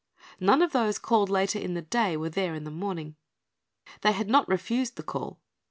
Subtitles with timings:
[0.39, 3.17] None of those called later in the day were there in the morning.
[4.01, 5.39] They had not refused the call.